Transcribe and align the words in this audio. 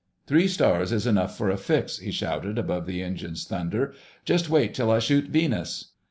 "Three 0.25 0.47
stars 0.47 0.91
is 0.91 1.05
enough 1.05 1.37
for 1.37 1.51
a 1.51 1.57
fix," 1.57 1.99
he 1.99 2.09
shouted 2.09 2.57
above 2.57 2.87
the 2.87 3.03
engines' 3.03 3.45
thunder. 3.45 3.93
"Just 4.25 4.49
wait 4.49 4.73
till 4.73 4.89
I 4.89 4.97
shoot 4.97 5.25
Venus." 5.25 5.91